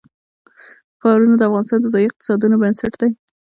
[1.01, 3.11] ښارونه د افغانستان د ځایي اقتصادونو بنسټ دی.